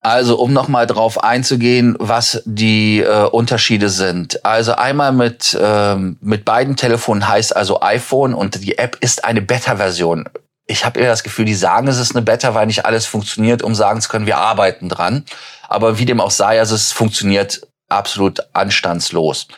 Also 0.04 0.38
um 0.38 0.52
nochmal 0.52 0.86
drauf 0.86 1.24
einzugehen, 1.24 1.96
was 1.98 2.42
die 2.44 3.00
äh, 3.00 3.24
Unterschiede 3.24 3.88
sind. 3.88 4.44
Also 4.44 4.74
einmal 4.74 5.12
mit, 5.12 5.56
ähm, 5.58 6.18
mit 6.20 6.44
beiden 6.44 6.76
Telefonen 6.76 7.26
heißt 7.26 7.56
also 7.56 7.80
iPhone 7.80 8.34
und 8.34 8.62
die 8.62 8.76
App 8.76 8.98
ist 9.00 9.24
eine 9.24 9.40
Beta-Version. 9.40 10.28
Ich 10.66 10.84
habe 10.84 11.00
eher 11.00 11.08
das 11.08 11.22
Gefühl, 11.22 11.46
die 11.46 11.54
sagen, 11.54 11.88
es 11.88 11.98
ist 11.98 12.14
eine 12.14 12.20
Beta, 12.20 12.54
weil 12.54 12.66
nicht 12.66 12.84
alles 12.84 13.06
funktioniert, 13.06 13.62
um 13.62 13.74
sagen 13.74 14.02
zu 14.02 14.10
können, 14.10 14.26
wir 14.26 14.36
arbeiten 14.36 14.90
dran. 14.90 15.24
Aber 15.68 15.98
wie 15.98 16.04
dem 16.04 16.20
auch 16.20 16.30
sei, 16.30 16.58
also 16.58 16.74
es 16.74 16.92
funktioniert 16.92 17.66
absolut 17.88 18.40
anstandslos. 18.52 19.48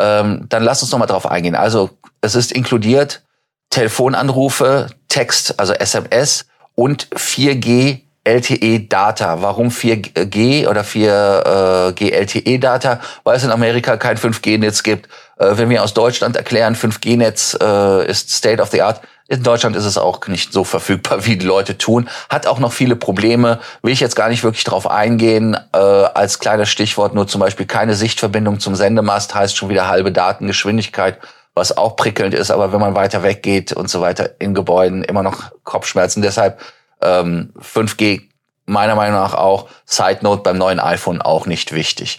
Ähm, 0.00 0.46
dann 0.48 0.64
lass 0.64 0.82
uns 0.82 0.90
nochmal 0.90 1.06
drauf 1.06 1.26
eingehen. 1.26 1.54
Also 1.54 1.90
es 2.22 2.34
ist 2.34 2.50
inkludiert 2.50 3.22
Telefonanrufe, 3.70 4.88
Text, 5.06 5.60
also 5.60 5.74
SMS 5.74 6.46
und 6.74 7.06
4G 7.10 8.01
LTE-Data. 8.24 9.42
Warum 9.42 9.68
4G 9.68 10.68
oder 10.68 10.82
4G 10.82 12.12
LTE-Data? 12.12 13.00
Weil 13.24 13.36
es 13.36 13.44
in 13.44 13.50
Amerika 13.50 13.96
kein 13.96 14.16
5G-Netz 14.16 14.82
gibt. 14.82 15.08
Äh, 15.38 15.56
wenn 15.56 15.70
wir 15.70 15.82
aus 15.82 15.94
Deutschland 15.94 16.36
erklären, 16.36 16.76
5G-Netz 16.76 17.58
äh, 17.60 18.06
ist 18.06 18.30
State 18.30 18.62
of 18.62 18.70
the 18.70 18.82
Art, 18.82 19.00
in 19.32 19.42
Deutschland 19.42 19.76
ist 19.76 19.86
es 19.86 19.96
auch 19.96 20.26
nicht 20.26 20.52
so 20.52 20.62
verfügbar, 20.62 21.24
wie 21.24 21.38
die 21.38 21.46
Leute 21.46 21.78
tun. 21.78 22.06
Hat 22.28 22.46
auch 22.46 22.58
noch 22.58 22.72
viele 22.72 22.96
Probleme. 22.96 23.60
Will 23.80 23.92
ich 23.92 24.00
jetzt 24.00 24.14
gar 24.14 24.28
nicht 24.28 24.44
wirklich 24.44 24.64
drauf 24.64 24.90
eingehen. 24.90 25.56
Äh, 25.72 25.78
als 25.78 26.38
kleines 26.38 26.68
Stichwort 26.68 27.14
nur 27.14 27.26
zum 27.26 27.40
Beispiel 27.40 27.64
keine 27.64 27.94
Sichtverbindung 27.94 28.60
zum 28.60 28.74
Sendemast 28.74 29.34
heißt 29.34 29.56
schon 29.56 29.70
wieder 29.70 29.88
halbe 29.88 30.12
Datengeschwindigkeit, 30.12 31.18
was 31.54 31.74
auch 31.76 31.96
prickelnd 31.96 32.34
ist. 32.34 32.50
Aber 32.50 32.74
wenn 32.74 32.80
man 32.80 32.94
weiter 32.94 33.22
weggeht 33.22 33.72
und 33.72 33.88
so 33.88 34.02
weiter 34.02 34.32
in 34.38 34.52
Gebäuden 34.52 35.02
immer 35.02 35.22
noch 35.22 35.52
Kopfschmerzen. 35.64 36.20
Deshalb 36.20 36.60
ähm, 37.02 37.52
5G 37.58 38.28
meiner 38.66 38.94
Meinung 38.94 39.20
nach 39.20 39.34
auch. 39.34 39.68
Side 39.84 40.20
Note 40.22 40.42
beim 40.42 40.58
neuen 40.58 40.80
iPhone 40.80 41.20
auch 41.20 41.46
nicht 41.46 41.72
wichtig. 41.72 42.18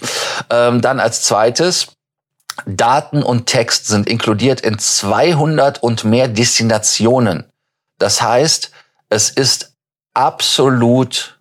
Ähm, 0.50 0.82
dann 0.82 1.00
als 1.00 1.24
zweites 1.24 1.88
Daten 2.66 3.24
und 3.24 3.48
Text 3.48 3.88
sind 3.88 4.08
inkludiert 4.08 4.62
in 4.62 4.78
200 4.78 5.82
und 5.82 6.04
mehr 6.04 6.28
Destinationen. 6.28 7.46
Das 7.98 8.22
heißt, 8.22 8.72
es 9.10 9.30
ist 9.30 9.74
absolut 10.14 11.40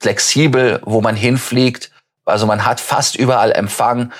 flexibel, 0.00 0.80
wo 0.84 1.00
man 1.00 1.16
hinfliegt. 1.16 1.90
Also 2.24 2.46
man 2.46 2.64
hat 2.64 2.80
fast 2.80 3.16
überall 3.16 3.52
Empfang. 3.52 4.12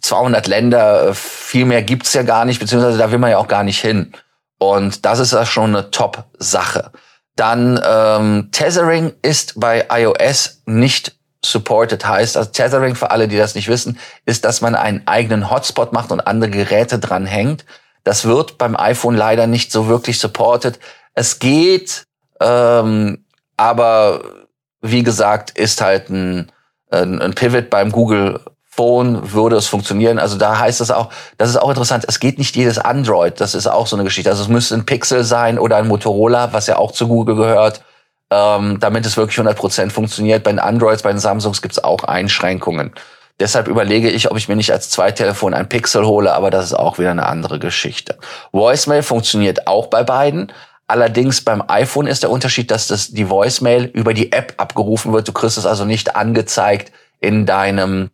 200 0.00 0.46
Länder, 0.48 1.14
viel 1.14 1.64
mehr 1.64 1.82
gibt's 1.82 2.12
ja 2.12 2.22
gar 2.22 2.44
nicht, 2.44 2.60
beziehungsweise 2.60 2.98
da 2.98 3.10
will 3.10 3.18
man 3.18 3.30
ja 3.30 3.38
auch 3.38 3.48
gar 3.48 3.62
nicht 3.62 3.80
hin. 3.80 4.12
Und 4.58 5.06
das 5.06 5.18
ist 5.18 5.32
ja 5.32 5.46
schon 5.46 5.74
eine 5.74 5.90
Top-Sache. 5.90 6.90
Dann 7.38 7.80
ähm, 7.84 8.48
Tethering 8.50 9.12
ist 9.22 9.60
bei 9.60 9.86
iOS 9.90 10.62
nicht 10.66 11.14
supported 11.44 12.04
heißt. 12.04 12.36
Also 12.36 12.50
Tethering, 12.50 12.96
für 12.96 13.12
alle, 13.12 13.28
die 13.28 13.36
das 13.36 13.54
nicht 13.54 13.68
wissen, 13.68 13.96
ist, 14.24 14.44
dass 14.44 14.60
man 14.60 14.74
einen 14.74 15.06
eigenen 15.06 15.48
Hotspot 15.48 15.92
macht 15.92 16.10
und 16.10 16.20
andere 16.20 16.50
Geräte 16.50 16.98
dran 16.98 17.26
hängt. 17.26 17.64
Das 18.02 18.24
wird 18.24 18.58
beim 18.58 18.74
iPhone 18.74 19.14
leider 19.14 19.46
nicht 19.46 19.70
so 19.70 19.86
wirklich 19.86 20.18
supported. 20.18 20.80
Es 21.14 21.38
geht, 21.38 22.06
ähm, 22.40 23.24
aber 23.56 24.20
wie 24.80 25.04
gesagt, 25.04 25.56
ist 25.56 25.80
halt 25.80 26.10
ein, 26.10 26.50
ein, 26.90 27.22
ein 27.22 27.34
Pivot 27.34 27.70
beim 27.70 27.92
Google 27.92 28.40
Phone 28.78 29.32
würde 29.32 29.56
es 29.56 29.66
funktionieren. 29.66 30.20
Also 30.20 30.38
da 30.38 30.58
heißt 30.58 30.80
es 30.80 30.92
auch, 30.92 31.10
das 31.36 31.50
ist 31.50 31.56
auch 31.56 31.68
interessant, 31.68 32.04
es 32.06 32.20
geht 32.20 32.38
nicht 32.38 32.54
jedes 32.54 32.78
Android. 32.78 33.40
Das 33.40 33.56
ist 33.56 33.66
auch 33.66 33.88
so 33.88 33.96
eine 33.96 34.04
Geschichte. 34.04 34.30
Also 34.30 34.42
es 34.44 34.48
müsste 34.48 34.76
ein 34.76 34.86
Pixel 34.86 35.24
sein 35.24 35.58
oder 35.58 35.76
ein 35.76 35.88
Motorola, 35.88 36.52
was 36.52 36.68
ja 36.68 36.76
auch 36.76 36.92
zu 36.92 37.08
Google 37.08 37.36
gehört 37.36 37.82
ähm, 38.30 38.78
damit 38.80 39.06
es 39.06 39.16
wirklich 39.16 39.38
100% 39.38 39.90
funktioniert. 39.90 40.44
Bei 40.44 40.52
den 40.52 40.58
Androids, 40.58 41.02
bei 41.02 41.10
den 41.10 41.18
Samsungs 41.18 41.62
gibt 41.62 41.72
es 41.72 41.82
auch 41.82 42.04
Einschränkungen. 42.04 42.92
Deshalb 43.40 43.68
überlege 43.68 44.10
ich, 44.10 44.30
ob 44.30 44.36
ich 44.36 44.48
mir 44.48 44.56
nicht 44.56 44.72
als 44.72 44.90
Zweitelefon 44.90 45.54
ein 45.54 45.68
Pixel 45.68 46.04
hole, 46.04 46.32
aber 46.32 46.50
das 46.50 46.66
ist 46.66 46.74
auch 46.74 46.98
wieder 46.98 47.12
eine 47.12 47.26
andere 47.26 47.58
Geschichte. 47.58 48.18
Voicemail 48.52 49.02
funktioniert 49.02 49.66
auch 49.66 49.86
bei 49.86 50.02
beiden. 50.02 50.52
Allerdings 50.88 51.44
beim 51.44 51.62
iPhone 51.68 52.06
ist 52.06 52.22
der 52.22 52.30
Unterschied, 52.30 52.70
dass 52.70 52.88
das 52.88 53.08
die 53.08 53.30
Voicemail 53.30 53.84
über 53.84 54.12
die 54.12 54.32
App 54.32 54.54
abgerufen 54.56 55.12
wird. 55.12 55.28
Du 55.28 55.32
kriegst 55.32 55.58
es 55.58 55.66
also 55.66 55.84
nicht 55.84 56.16
angezeigt 56.16 56.92
in 57.20 57.46
deinem 57.46 58.10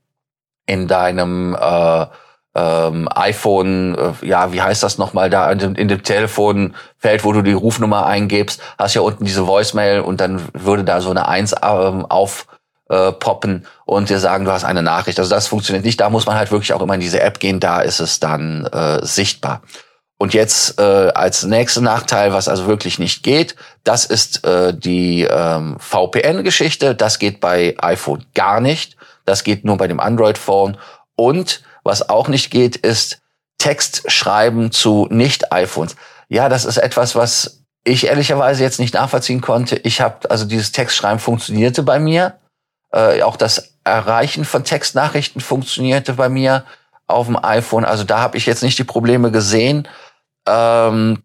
in 0.66 0.88
deinem 0.88 1.54
äh, 1.54 2.06
ähm, 2.54 3.08
iPhone, 3.14 3.96
äh, 3.96 4.26
ja, 4.26 4.52
wie 4.52 4.62
heißt 4.62 4.82
das 4.82 4.98
nochmal 4.98 5.28
da, 5.28 5.50
in 5.50 5.58
dem, 5.58 5.74
in 5.74 5.88
dem 5.88 6.02
Telefonfeld, 6.02 7.24
wo 7.24 7.32
du 7.32 7.42
die 7.42 7.52
Rufnummer 7.52 8.06
eingibst, 8.06 8.60
hast 8.78 8.94
ja 8.94 9.00
unten 9.00 9.24
diese 9.24 9.46
Voicemail 9.46 10.00
und 10.00 10.20
dann 10.20 10.40
würde 10.52 10.84
da 10.84 11.00
so 11.00 11.10
eine 11.10 11.26
Eins 11.26 11.54
ähm, 11.62 12.06
auf 12.06 12.46
äh, 12.88 13.12
und 13.86 14.08
dir 14.08 14.18
sagen, 14.18 14.44
du 14.44 14.52
hast 14.52 14.64
eine 14.64 14.82
Nachricht. 14.82 15.18
Also 15.18 15.30
das 15.30 15.48
funktioniert 15.48 15.84
nicht. 15.84 16.00
Da 16.00 16.10
muss 16.10 16.26
man 16.26 16.36
halt 16.36 16.50
wirklich 16.50 16.72
auch 16.72 16.82
immer 16.82 16.94
in 16.94 17.00
diese 17.00 17.20
App 17.20 17.40
gehen, 17.40 17.60
da 17.60 17.80
ist 17.80 18.00
es 18.00 18.20
dann 18.20 18.66
äh, 18.66 19.04
sichtbar. 19.04 19.62
Und 20.16 20.32
jetzt 20.32 20.78
äh, 20.78 21.10
als 21.14 21.42
nächster 21.42 21.80
Nachteil, 21.80 22.32
was 22.32 22.48
also 22.48 22.66
wirklich 22.66 22.98
nicht 22.98 23.22
geht, 23.22 23.56
das 23.82 24.06
ist 24.06 24.44
äh, 24.46 24.72
die 24.72 25.22
ähm, 25.22 25.76
VPN-Geschichte. 25.80 26.94
Das 26.94 27.18
geht 27.18 27.40
bei 27.40 27.74
iPhone 27.78 28.24
gar 28.34 28.60
nicht. 28.60 28.96
Das 29.24 29.44
geht 29.44 29.64
nur 29.64 29.76
bei 29.76 29.86
dem 29.86 30.00
Android-Phone. 30.00 30.76
Und 31.16 31.62
was 31.82 32.08
auch 32.08 32.28
nicht 32.28 32.50
geht, 32.50 32.76
ist 32.76 33.20
Text 33.58 34.10
schreiben 34.10 34.72
zu 34.72 35.06
Nicht-iPhones. 35.10 35.96
Ja, 36.28 36.48
das 36.48 36.64
ist 36.64 36.78
etwas, 36.78 37.14
was 37.14 37.64
ich 37.84 38.06
ehrlicherweise 38.06 38.62
jetzt 38.62 38.80
nicht 38.80 38.94
nachvollziehen 38.94 39.40
konnte. 39.40 39.76
Ich 39.76 40.00
habe, 40.00 40.30
also 40.30 40.44
dieses 40.46 40.72
Textschreiben 40.72 41.18
funktionierte 41.18 41.82
bei 41.82 41.98
mir. 41.98 42.38
Äh, 42.92 43.22
auch 43.22 43.36
das 43.36 43.74
Erreichen 43.84 44.44
von 44.44 44.64
Textnachrichten 44.64 45.40
funktionierte 45.40 46.14
bei 46.14 46.28
mir 46.28 46.64
auf 47.06 47.26
dem 47.26 47.42
iPhone. 47.42 47.84
Also 47.84 48.04
da 48.04 48.20
habe 48.20 48.38
ich 48.38 48.46
jetzt 48.46 48.62
nicht 48.62 48.78
die 48.78 48.84
Probleme 48.84 49.30
gesehen. 49.30 49.86
Ähm, 50.46 51.22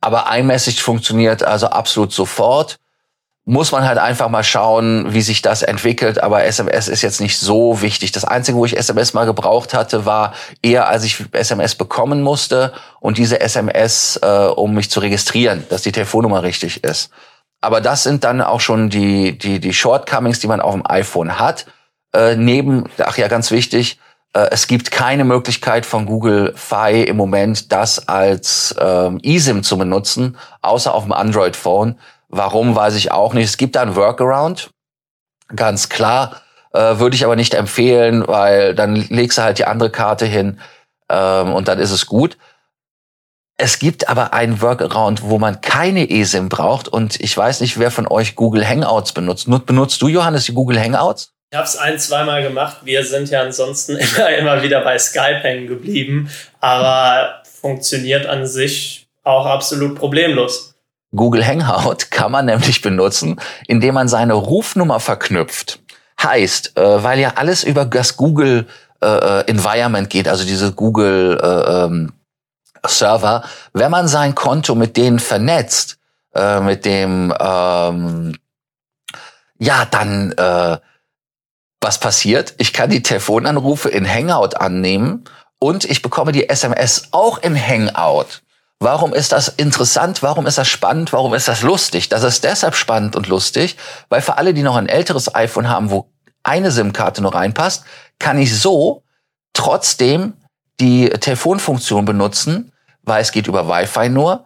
aber 0.00 0.26
iMessage 0.30 0.80
funktioniert 0.80 1.42
also 1.42 1.68
absolut 1.68 2.12
sofort 2.12 2.78
muss 3.48 3.72
man 3.72 3.88
halt 3.88 3.96
einfach 3.96 4.28
mal 4.28 4.44
schauen, 4.44 5.14
wie 5.14 5.22
sich 5.22 5.40
das 5.40 5.62
entwickelt. 5.62 6.22
Aber 6.22 6.44
SMS 6.44 6.86
ist 6.86 7.00
jetzt 7.00 7.18
nicht 7.18 7.38
so 7.38 7.80
wichtig. 7.80 8.12
Das 8.12 8.26
Einzige, 8.26 8.58
wo 8.58 8.66
ich 8.66 8.76
SMS 8.76 9.14
mal 9.14 9.24
gebraucht 9.24 9.72
hatte, 9.72 10.04
war 10.04 10.34
eher, 10.60 10.86
als 10.86 11.02
ich 11.04 11.24
SMS 11.32 11.74
bekommen 11.74 12.20
musste 12.20 12.74
und 13.00 13.16
diese 13.16 13.40
SMS, 13.40 14.20
äh, 14.22 14.48
um 14.48 14.74
mich 14.74 14.90
zu 14.90 15.00
registrieren, 15.00 15.64
dass 15.70 15.80
die 15.80 15.92
Telefonnummer 15.92 16.42
richtig 16.42 16.84
ist. 16.84 17.08
Aber 17.62 17.80
das 17.80 18.02
sind 18.02 18.22
dann 18.22 18.42
auch 18.42 18.60
schon 18.60 18.90
die, 18.90 19.38
die, 19.38 19.60
die 19.60 19.72
Shortcomings, 19.72 20.40
die 20.40 20.46
man 20.46 20.60
auf 20.60 20.74
dem 20.74 20.86
iPhone 20.86 21.38
hat. 21.38 21.64
Äh, 22.12 22.36
neben, 22.36 22.84
ach 22.98 23.16
ja, 23.16 23.28
ganz 23.28 23.50
wichtig, 23.50 23.98
äh, 24.34 24.48
es 24.50 24.66
gibt 24.66 24.90
keine 24.90 25.24
Möglichkeit 25.24 25.86
von 25.86 26.04
Google 26.04 26.52
Fi 26.54 27.02
im 27.02 27.16
Moment, 27.16 27.72
das 27.72 28.08
als 28.08 28.74
ähm, 28.78 29.18
eSIM 29.22 29.62
zu 29.62 29.78
benutzen, 29.78 30.36
außer 30.60 30.94
auf 30.94 31.04
dem 31.04 31.12
Android-Phone. 31.12 31.98
Warum, 32.28 32.76
weiß 32.76 32.94
ich 32.96 33.10
auch 33.10 33.32
nicht. 33.32 33.44
Es 33.46 33.56
gibt 33.56 33.76
da 33.76 33.82
ein 33.82 33.96
Workaround, 33.96 34.70
ganz 35.54 35.88
klar. 35.88 36.42
Äh, 36.72 36.98
Würde 36.98 37.16
ich 37.16 37.24
aber 37.24 37.36
nicht 37.36 37.54
empfehlen, 37.54 38.26
weil 38.26 38.74
dann 38.74 38.94
legst 38.94 39.38
du 39.38 39.42
halt 39.42 39.58
die 39.58 39.64
andere 39.64 39.90
Karte 39.90 40.26
hin 40.26 40.60
ähm, 41.08 41.54
und 41.54 41.68
dann 41.68 41.78
ist 41.78 41.90
es 41.90 42.06
gut. 42.06 42.36
Es 43.60 43.80
gibt 43.80 44.08
aber 44.08 44.34
einen 44.34 44.60
Workaround, 44.60 45.22
wo 45.22 45.38
man 45.38 45.60
keine 45.60 46.08
eSIM 46.08 46.48
braucht 46.48 46.86
und 46.86 47.18
ich 47.20 47.36
weiß 47.36 47.60
nicht, 47.60 47.78
wer 47.78 47.90
von 47.90 48.06
euch 48.06 48.36
Google 48.36 48.66
Hangouts 48.66 49.12
benutzt. 49.12 49.48
Benutzt 49.66 50.00
du, 50.00 50.08
Johannes, 50.08 50.44
die 50.44 50.54
Google 50.54 50.80
Hangouts? 50.80 51.32
Ich 51.50 51.56
habe 51.56 51.66
es 51.66 51.76
ein, 51.76 51.98
zweimal 51.98 52.42
gemacht. 52.42 52.78
Wir 52.84 53.04
sind 53.04 53.30
ja 53.30 53.40
ansonsten 53.40 53.96
immer, 53.96 54.28
immer 54.28 54.62
wieder 54.62 54.82
bei 54.82 54.98
Skype 54.98 55.40
hängen 55.40 55.66
geblieben, 55.66 56.30
aber 56.60 57.42
funktioniert 57.60 58.26
an 58.26 58.46
sich 58.46 59.08
auch 59.24 59.46
absolut 59.46 59.98
problemlos. 59.98 60.77
Google 61.14 61.46
Hangout 61.46 61.96
kann 62.10 62.32
man 62.32 62.46
nämlich 62.46 62.82
benutzen, 62.82 63.40
indem 63.66 63.94
man 63.94 64.08
seine 64.08 64.34
Rufnummer 64.34 65.00
verknüpft. 65.00 65.80
Heißt, 66.22 66.76
äh, 66.76 67.02
weil 67.02 67.18
ja 67.18 67.34
alles 67.36 67.64
über 67.64 67.84
das 67.84 68.16
Google 68.16 68.66
äh, 69.00 69.06
äh, 69.06 69.44
Environment 69.46 70.10
geht, 70.10 70.28
also 70.28 70.44
diese 70.44 70.72
Google 70.72 71.38
äh, 71.40 71.84
ähm, 71.84 72.12
Server, 72.86 73.44
wenn 73.72 73.90
man 73.90 74.08
sein 74.08 74.34
Konto 74.34 74.74
mit 74.74 74.96
denen 74.96 75.18
vernetzt, 75.18 75.98
äh, 76.34 76.60
mit 76.60 76.84
dem 76.84 77.32
ähm, 77.38 78.36
ja, 79.58 79.84
dann 79.84 80.32
äh, 80.32 80.78
was 81.80 81.98
passiert? 82.00 82.54
Ich 82.58 82.72
kann 82.72 82.90
die 82.90 83.02
Telefonanrufe 83.02 83.88
in 83.88 84.08
Hangout 84.08 84.56
annehmen 84.56 85.24
und 85.58 85.84
ich 85.84 86.02
bekomme 86.02 86.32
die 86.32 86.48
SMS 86.48 87.08
auch 87.12 87.38
im 87.38 87.56
Hangout. 87.56 88.42
Warum 88.80 89.12
ist 89.12 89.32
das 89.32 89.48
interessant? 89.48 90.22
Warum 90.22 90.46
ist 90.46 90.58
das 90.58 90.68
spannend? 90.68 91.12
Warum 91.12 91.34
ist 91.34 91.48
das 91.48 91.62
lustig? 91.62 92.08
Das 92.08 92.22
ist 92.22 92.44
deshalb 92.44 92.76
spannend 92.76 93.16
und 93.16 93.26
lustig, 93.26 93.76
weil 94.08 94.22
für 94.22 94.38
alle, 94.38 94.54
die 94.54 94.62
noch 94.62 94.76
ein 94.76 94.88
älteres 94.88 95.34
iPhone 95.34 95.68
haben, 95.68 95.90
wo 95.90 96.10
eine 96.44 96.70
SIM-Karte 96.70 97.20
nur 97.20 97.34
reinpasst, 97.34 97.84
kann 98.20 98.38
ich 98.38 98.56
so 98.56 99.02
trotzdem 99.52 100.34
die 100.80 101.08
Telefonfunktion 101.08 102.04
benutzen, 102.04 102.72
weil 103.02 103.20
es 103.20 103.32
geht 103.32 103.48
über 103.48 103.68
Wi-Fi 103.68 104.08
nur. 104.08 104.44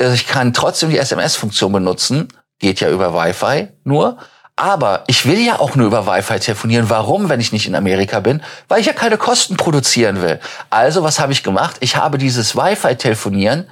Also 0.00 0.14
ich 0.14 0.26
kann 0.26 0.54
trotzdem 0.54 0.88
die 0.88 0.98
SMS-Funktion 0.98 1.70
benutzen, 1.70 2.28
geht 2.58 2.80
ja 2.80 2.88
über 2.88 3.12
Wi-Fi 3.14 3.68
nur. 3.84 4.16
Aber 4.56 5.02
ich 5.08 5.26
will 5.26 5.40
ja 5.40 5.58
auch 5.58 5.74
nur 5.74 5.88
über 5.88 6.06
Wi-Fi 6.06 6.38
telefonieren. 6.38 6.88
Warum, 6.88 7.28
wenn 7.28 7.40
ich 7.40 7.52
nicht 7.52 7.66
in 7.66 7.74
Amerika 7.74 8.20
bin? 8.20 8.40
Weil 8.68 8.80
ich 8.80 8.86
ja 8.86 8.92
keine 8.92 9.18
Kosten 9.18 9.56
produzieren 9.56 10.22
will. 10.22 10.38
Also, 10.70 11.02
was 11.02 11.18
habe 11.18 11.32
ich 11.32 11.42
gemacht? 11.42 11.76
Ich 11.80 11.96
habe 11.96 12.18
dieses 12.18 12.54
Wi-Fi-Telefonieren 12.54 13.68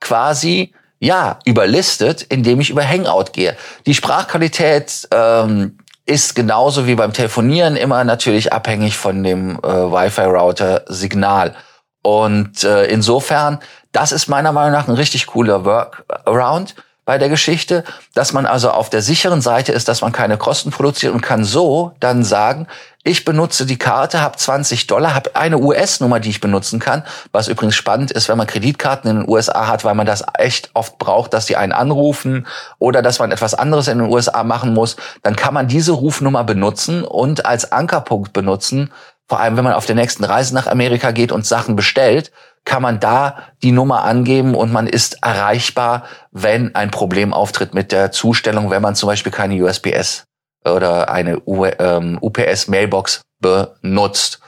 quasi 0.00 0.74
ja 0.98 1.38
überlistet, 1.44 2.22
indem 2.22 2.60
ich 2.60 2.70
über 2.70 2.86
Hangout 2.86 3.32
gehe. 3.32 3.56
Die 3.86 3.94
Sprachqualität 3.94 5.06
ähm, 5.12 5.78
ist 6.06 6.34
genauso 6.34 6.86
wie 6.86 6.96
beim 6.96 7.12
Telefonieren 7.12 7.76
immer 7.76 8.02
natürlich 8.02 8.52
abhängig 8.52 8.96
von 8.96 9.22
dem 9.22 9.58
äh, 9.58 9.68
Wi-Fi-Router-Signal. 9.68 11.54
Und 12.02 12.64
äh, 12.64 12.86
insofern, 12.86 13.60
das 13.92 14.12
ist 14.12 14.28
meiner 14.28 14.52
Meinung 14.52 14.72
nach 14.72 14.88
ein 14.88 14.94
richtig 14.94 15.26
cooler 15.26 15.64
Workaround 15.64 16.74
bei 17.04 17.18
der 17.18 17.28
Geschichte, 17.28 17.84
dass 18.14 18.32
man 18.32 18.46
also 18.46 18.70
auf 18.70 18.88
der 18.88 19.02
sicheren 19.02 19.40
Seite 19.40 19.72
ist, 19.72 19.88
dass 19.88 20.00
man 20.00 20.12
keine 20.12 20.38
Kosten 20.38 20.70
produziert 20.70 21.12
und 21.12 21.20
kann 21.20 21.44
so 21.44 21.92
dann 22.00 22.24
sagen, 22.24 22.66
ich 23.06 23.26
benutze 23.26 23.66
die 23.66 23.76
Karte, 23.76 24.22
habe 24.22 24.38
20 24.38 24.86
Dollar, 24.86 25.14
habe 25.14 25.36
eine 25.36 25.58
US-Nummer, 25.58 26.20
die 26.20 26.30
ich 26.30 26.40
benutzen 26.40 26.80
kann, 26.80 27.04
was 27.32 27.48
übrigens 27.48 27.74
spannend 27.74 28.10
ist, 28.10 28.30
wenn 28.30 28.38
man 28.38 28.46
Kreditkarten 28.46 29.10
in 29.10 29.16
den 29.20 29.28
USA 29.28 29.66
hat, 29.66 29.84
weil 29.84 29.94
man 29.94 30.06
das 30.06 30.24
echt 30.38 30.70
oft 30.72 30.96
braucht, 30.96 31.34
dass 31.34 31.44
die 31.44 31.56
einen 31.56 31.72
anrufen 31.72 32.46
oder 32.78 33.02
dass 33.02 33.18
man 33.18 33.30
etwas 33.30 33.52
anderes 33.52 33.88
in 33.88 33.98
den 33.98 34.10
USA 34.10 34.42
machen 34.42 34.72
muss, 34.72 34.96
dann 35.22 35.36
kann 35.36 35.52
man 35.52 35.68
diese 35.68 35.92
Rufnummer 35.92 36.44
benutzen 36.44 37.04
und 37.04 37.44
als 37.44 37.72
Ankerpunkt 37.72 38.32
benutzen, 38.32 38.90
vor 39.28 39.40
allem 39.40 39.58
wenn 39.58 39.64
man 39.64 39.74
auf 39.74 39.86
der 39.86 39.96
nächsten 39.96 40.24
Reise 40.24 40.54
nach 40.54 40.66
Amerika 40.66 41.10
geht 41.10 41.32
und 41.32 41.44
Sachen 41.44 41.76
bestellt, 41.76 42.32
kann 42.64 42.82
man 42.82 42.98
da 43.00 43.42
die 43.62 43.72
Nummer 43.72 44.04
angeben 44.04 44.54
und 44.54 44.72
man 44.72 44.86
ist 44.86 45.22
erreichbar, 45.22 46.04
wenn 46.30 46.74
ein 46.74 46.90
Problem 46.90 47.32
auftritt 47.32 47.74
mit 47.74 47.92
der 47.92 48.10
Zustellung, 48.10 48.70
wenn 48.70 48.82
man 48.82 48.94
zum 48.94 49.08
Beispiel 49.08 49.32
keine 49.32 49.62
USPS 49.62 50.24
oder 50.64 51.10
eine 51.10 51.42
ähm, 51.46 52.18
UPS-Mailbox 52.20 53.22
benutzt. 53.40 54.40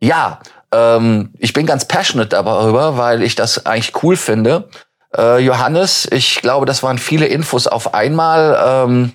Ja, 0.00 0.40
ähm, 0.72 1.32
ich 1.38 1.54
bin 1.54 1.66
ganz 1.66 1.86
passionate 1.86 2.28
darüber, 2.28 2.98
weil 2.98 3.22
ich 3.22 3.34
das 3.34 3.64
eigentlich 3.64 4.02
cool 4.02 4.16
finde. 4.16 4.68
Äh, 5.16 5.38
Johannes, 5.38 6.06
ich 6.10 6.42
glaube, 6.42 6.66
das 6.66 6.82
waren 6.82 6.98
viele 6.98 7.26
Infos 7.26 7.66
auf 7.66 7.94
einmal. 7.94 8.58
Ähm, 8.86 9.12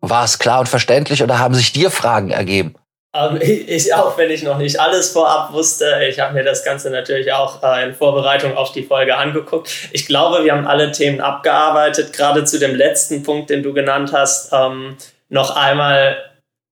war 0.00 0.24
es 0.24 0.38
klar 0.38 0.60
und 0.60 0.68
verständlich 0.68 1.22
oder 1.22 1.38
haben 1.38 1.54
sich 1.54 1.72
dir 1.72 1.90
Fragen 1.90 2.30
ergeben? 2.30 2.74
Ähm, 3.14 3.38
ich 3.40 3.94
auch, 3.94 4.16
wenn 4.18 4.30
ich 4.30 4.42
noch 4.42 4.58
nicht 4.58 4.80
alles 4.80 5.10
vorab 5.10 5.52
wusste. 5.52 6.04
Ich 6.08 6.20
habe 6.20 6.34
mir 6.34 6.44
das 6.44 6.64
Ganze 6.64 6.90
natürlich 6.90 7.32
auch 7.32 7.62
äh, 7.62 7.84
in 7.84 7.94
Vorbereitung 7.94 8.56
auf 8.56 8.72
die 8.72 8.82
Folge 8.82 9.16
angeguckt. 9.16 9.70
Ich 9.92 10.06
glaube, 10.06 10.44
wir 10.44 10.52
haben 10.52 10.66
alle 10.66 10.92
Themen 10.92 11.20
abgearbeitet. 11.20 12.12
Gerade 12.12 12.44
zu 12.44 12.58
dem 12.58 12.74
letzten 12.74 13.22
Punkt, 13.22 13.50
den 13.50 13.62
du 13.62 13.72
genannt 13.72 14.12
hast, 14.12 14.52
ähm, 14.52 14.96
noch 15.28 15.56
einmal 15.56 16.16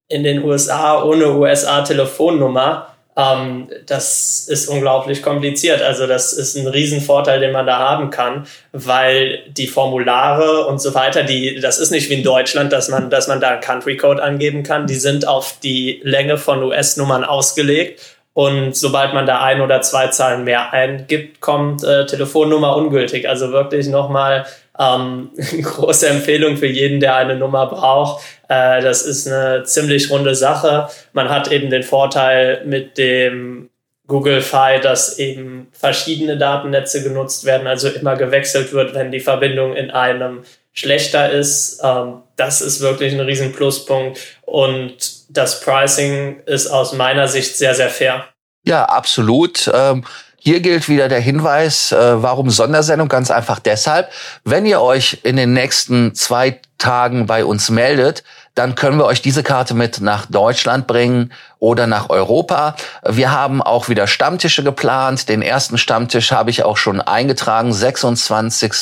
in 0.09 0.25
den 0.25 0.43
USA 0.43 1.03
ohne 1.03 1.35
USA-Telefonnummer 1.35 2.95
ähm, 3.19 3.69
das 3.87 4.47
ist 4.49 4.69
unglaublich 4.69 5.23
kompliziert. 5.23 5.83
Also 5.83 6.07
das 6.07 6.33
ist 6.33 6.57
ein 6.57 6.69
Riesenvorteil, 6.69 7.41
den 7.41 7.51
man 7.51 7.67
da 7.67 7.79
haben 7.79 8.11
kann, 8.11 8.47
weil 8.73 9.43
die 9.49 9.67
Formulare 9.67 10.67
und 10.67 10.81
so 10.81 10.95
weiter, 10.95 11.25
die, 11.25 11.59
das 11.59 11.81
ist 11.81 11.91
nicht 11.91 12.09
wie 12.11 12.15
in 12.15 12.23
Deutschland, 12.23 12.73
dass 12.73 12.89
man, 12.89 13.11
dass 13.11 13.27
man 13.27 13.41
da 13.41 13.49
einen 13.49 13.61
Country 13.61 13.97
Code 13.97 14.23
angeben 14.23 14.63
kann. 14.63 14.87
Die 14.87 14.95
sind 14.95 15.27
auf 15.27 15.59
die 15.61 16.01
Länge 16.05 16.37
von 16.37 16.63
US-Nummern 16.63 17.25
ausgelegt. 17.25 18.01
Und 18.35 18.77
sobald 18.77 19.15
man 19.15 19.27
da 19.27 19.41
ein 19.41 19.61
oder 19.63 19.81
zwei 19.81 20.07
Zahlen 20.09 20.45
mehr 20.45 20.73
eingibt, 20.73 21.41
kommt 21.41 21.83
äh, 21.83 22.07
Telefonnummer 22.07 22.77
ungültig. 22.77 23.29
Also 23.29 23.51
wirklich 23.51 23.89
nochmal 23.89 24.47
ähm, 24.79 25.31
große 25.63 26.09
Empfehlung 26.09 26.57
für 26.57 26.67
jeden, 26.67 27.01
der 27.01 27.17
eine 27.17 27.37
Nummer 27.37 27.67
braucht. 27.67 28.25
Äh, 28.49 28.81
das 28.81 29.03
ist 29.03 29.27
eine 29.27 29.65
ziemlich 29.65 30.11
runde 30.11 30.35
Sache. 30.35 30.89
Man 31.13 31.29
hat 31.29 31.51
eben 31.51 31.71
den 31.71 31.83
Vorteil 31.83 32.65
mit 32.65 32.97
dem 32.99 33.71
Google 34.07 34.41
Fi, 34.41 34.81
dass 34.83 35.19
eben 35.19 35.69
verschiedene 35.73 36.39
Datennetze 36.39 37.03
genutzt 37.03 37.45
werden, 37.45 37.67
also 37.67 37.89
immer 37.89 38.17
gewechselt 38.17 38.73
wird, 38.73 38.95
wenn 38.95 39.13
die 39.13 39.21
Verbindung 39.21 39.77
in 39.77 39.91
einem 39.91 40.45
schlechter 40.73 41.31
ist. 41.31 41.81
Ähm, 41.83 42.23
das 42.37 42.61
ist 42.61 42.81
wirklich 42.81 43.13
ein 43.13 43.21
riesen 43.21 43.53
Pluspunkt 43.53 44.19
und 44.43 44.97
das 45.29 45.61
Pricing 45.61 46.41
ist 46.47 46.69
aus 46.69 46.93
meiner 46.95 47.29
Sicht 47.29 47.57
sehr, 47.57 47.75
sehr 47.75 47.91
fair. 47.91 48.29
Ja, 48.65 48.85
absolut. 48.85 49.71
Ähm 49.75 50.05
hier 50.41 50.61
gilt 50.61 50.89
wieder 50.89 51.09
der 51.09 51.21
Hinweis, 51.21 51.93
äh, 51.93 52.23
warum 52.23 52.51
Sondersendung? 52.51 53.09
Ganz 53.09 53.31
einfach 53.31 53.59
deshalb, 53.59 54.11
wenn 54.45 54.67
ihr 54.67 54.81
euch 54.81 55.21
in 55.25 55.37
den 55.37 55.53
nächsten 55.53 56.15
zwei 56.15 56.61
Tagen 56.79 57.27
bei 57.27 57.45
uns 57.45 57.71
meldet, 57.71 58.23
dann 58.55 58.75
können 58.75 58.99
wir 58.99 59.05
euch 59.05 59.21
diese 59.21 59.43
Karte 59.43 59.75
mit 59.75 60.01
nach 60.01 60.27
Deutschland 60.27 60.87
bringen 60.87 61.33
oder 61.59 61.87
nach 61.87 62.09
Europa. 62.09 62.77
Wir 63.05 63.33
haben 63.33 63.63
auch 63.63 63.89
wieder 63.89 64.07
Stammtische 64.07 64.65
geplant. 64.65 65.29
Den 65.29 65.43
ersten 65.43 65.77
Stammtisch 65.77 66.33
habe 66.33 66.51
ich 66.51 66.65
auch 66.65 66.77
schon 66.77 67.01
eingetragen. 67.01 67.73
26. 67.73 68.73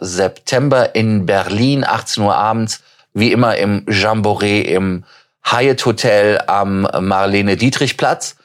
September 0.00 0.94
in 0.94 1.26
Berlin, 1.26 1.84
18 1.84 2.22
Uhr 2.22 2.36
abends, 2.36 2.82
wie 3.14 3.32
immer 3.32 3.56
im 3.56 3.84
Jamboree 3.88 4.60
im 4.60 5.04
Hyatt 5.44 5.86
Hotel 5.86 6.40
am 6.46 6.82
Marlene 7.00 7.56
Dietrich 7.56 7.96
Platz. 7.96 8.36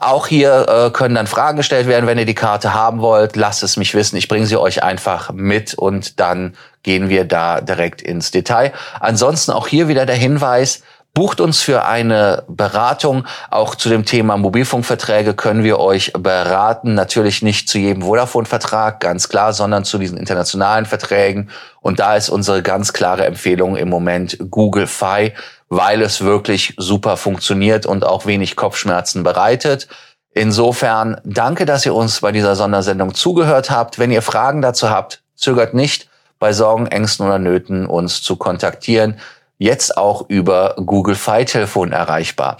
Auch 0.00 0.26
hier 0.26 0.66
äh, 0.68 0.90
können 0.90 1.14
dann 1.14 1.26
Fragen 1.26 1.56
gestellt 1.56 1.86
werden, 1.86 2.06
wenn 2.06 2.18
ihr 2.18 2.26
die 2.26 2.34
Karte 2.34 2.74
haben 2.74 3.00
wollt. 3.00 3.36
Lasst 3.36 3.62
es 3.62 3.76
mich 3.76 3.94
wissen. 3.94 4.16
Ich 4.16 4.28
bringe 4.28 4.46
sie 4.46 4.56
euch 4.56 4.82
einfach 4.82 5.32
mit 5.32 5.74
und 5.74 6.20
dann 6.20 6.54
gehen 6.82 7.08
wir 7.08 7.24
da 7.24 7.60
direkt 7.60 8.02
ins 8.02 8.30
Detail. 8.30 8.72
Ansonsten 9.00 9.52
auch 9.52 9.66
hier 9.66 9.88
wieder 9.88 10.06
der 10.06 10.16
Hinweis, 10.16 10.82
Bucht 11.16 11.40
uns 11.40 11.62
für 11.62 11.86
eine 11.86 12.44
Beratung. 12.46 13.24
Auch 13.50 13.74
zu 13.74 13.88
dem 13.88 14.04
Thema 14.04 14.36
Mobilfunkverträge 14.36 15.32
können 15.32 15.64
wir 15.64 15.78
euch 15.78 16.12
beraten. 16.12 16.92
Natürlich 16.92 17.40
nicht 17.40 17.70
zu 17.70 17.78
jedem 17.78 18.02
Vodafone-Vertrag, 18.02 19.00
ganz 19.00 19.30
klar, 19.30 19.54
sondern 19.54 19.84
zu 19.84 19.96
diesen 19.96 20.18
internationalen 20.18 20.84
Verträgen. 20.84 21.48
Und 21.80 22.00
da 22.00 22.16
ist 22.16 22.28
unsere 22.28 22.62
ganz 22.62 22.92
klare 22.92 23.24
Empfehlung 23.24 23.76
im 23.76 23.88
Moment 23.88 24.36
Google 24.50 24.86
Fi 24.86 25.32
weil 25.68 26.02
es 26.02 26.22
wirklich 26.22 26.74
super 26.76 27.16
funktioniert 27.16 27.86
und 27.86 28.04
auch 28.04 28.26
wenig 28.26 28.56
Kopfschmerzen 28.56 29.22
bereitet. 29.22 29.88
Insofern 30.30 31.20
danke, 31.24 31.64
dass 31.64 31.86
ihr 31.86 31.94
uns 31.94 32.20
bei 32.20 32.30
dieser 32.30 32.56
Sondersendung 32.56 33.14
zugehört 33.14 33.70
habt. 33.70 33.98
Wenn 33.98 34.10
ihr 34.10 34.22
Fragen 34.22 34.60
dazu 34.60 34.90
habt, 34.90 35.22
zögert 35.34 35.74
nicht, 35.74 36.08
bei 36.38 36.52
Sorgen, 36.52 36.86
Ängsten 36.86 37.26
oder 37.26 37.38
Nöten 37.38 37.86
uns 37.86 38.22
zu 38.22 38.36
kontaktieren. 38.36 39.18
Jetzt 39.58 39.96
auch 39.96 40.26
über 40.28 40.74
Google 40.76 41.14
Fi 41.14 41.46
Telefon 41.46 41.92
erreichbar. 41.92 42.58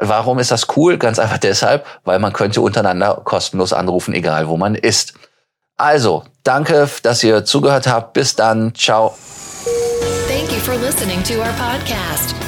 Warum 0.00 0.38
ist 0.38 0.50
das 0.50 0.66
cool? 0.76 0.96
Ganz 0.96 1.18
einfach 1.18 1.36
deshalb, 1.36 1.84
weil 2.04 2.18
man 2.18 2.32
könnte 2.32 2.62
untereinander 2.62 3.20
kostenlos 3.22 3.74
anrufen, 3.74 4.14
egal 4.14 4.48
wo 4.48 4.56
man 4.56 4.74
ist. 4.74 5.12
Also, 5.76 6.24
danke, 6.44 6.88
dass 7.02 7.22
ihr 7.22 7.44
zugehört 7.44 7.86
habt. 7.86 8.14
Bis 8.14 8.34
dann. 8.34 8.74
Ciao. 8.74 9.14
Thank 10.26 10.50
you 10.50 10.58
for 10.60 10.74
listening 10.76 11.22
to 11.24 11.34
our 11.34 11.52
podcast. 11.58 12.47